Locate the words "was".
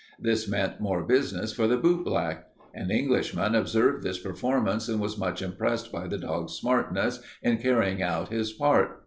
4.99-5.15